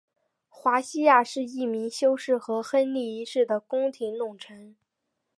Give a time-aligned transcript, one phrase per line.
[0.49, 4.75] 华西亚是一名修士和亨利一世的宫廷弄臣。